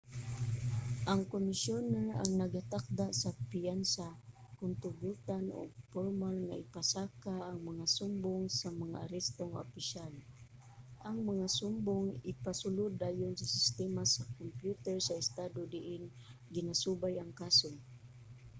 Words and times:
ang 1.11 1.21
komisyoner 1.33 2.07
ang 2.21 2.31
nagatakda 2.41 3.07
sa 3.21 3.29
piyansa 3.49 4.07
kon 4.57 4.71
tugutan 4.83 5.45
ug 5.61 5.69
pormal 5.93 6.35
nga 6.47 6.59
ipasaka 6.65 7.35
ang 7.49 7.59
mga 7.69 7.85
sumbong 7.95 8.43
sa 8.59 8.67
mag-aresto 8.81 9.43
nga 9.49 9.63
opisyal. 9.67 10.13
ang 11.07 11.17
mga 11.29 11.47
sumbong 11.57 12.07
ipasulod 12.31 12.93
dayon 13.03 13.33
sa 13.37 13.47
sistema 13.55 14.01
sa 14.15 14.29
kompyuter 14.37 14.97
sa 15.03 15.17
estado 15.23 15.59
diin 15.73 16.03
ginasubay 16.55 17.15
ang 17.19 17.31
kaso 17.41 17.71